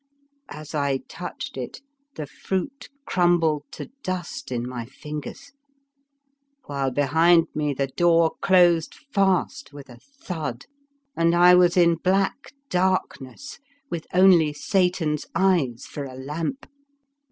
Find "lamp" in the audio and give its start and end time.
16.15-16.65